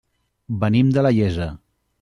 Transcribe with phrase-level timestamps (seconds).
[0.63, 1.51] Venim de la Iessa.